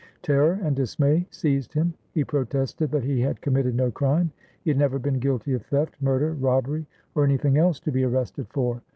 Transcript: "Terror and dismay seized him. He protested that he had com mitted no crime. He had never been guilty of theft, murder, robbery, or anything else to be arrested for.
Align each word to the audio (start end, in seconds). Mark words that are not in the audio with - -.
"Terror 0.23 0.59
and 0.63 0.75
dismay 0.75 1.27
seized 1.29 1.75
him. 1.75 1.93
He 2.11 2.23
protested 2.23 2.89
that 2.89 3.03
he 3.03 3.21
had 3.21 3.39
com 3.39 3.53
mitted 3.53 3.75
no 3.75 3.91
crime. 3.91 4.31
He 4.63 4.71
had 4.71 4.77
never 4.79 4.97
been 4.97 5.19
guilty 5.19 5.53
of 5.53 5.61
theft, 5.67 5.95
murder, 6.01 6.33
robbery, 6.33 6.87
or 7.13 7.23
anything 7.23 7.55
else 7.55 7.79
to 7.81 7.91
be 7.91 8.03
arrested 8.03 8.47
for. 8.49 8.81